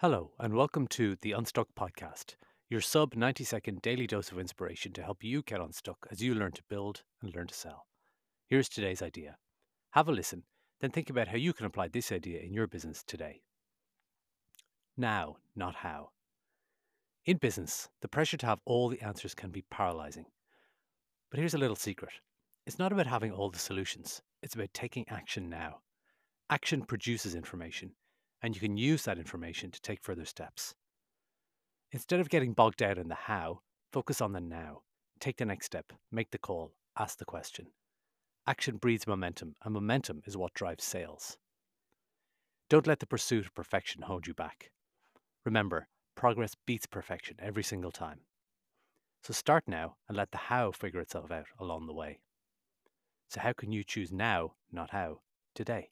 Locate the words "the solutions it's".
23.48-24.56